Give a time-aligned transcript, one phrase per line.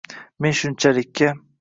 [0.45, 1.31] Men shunchalikka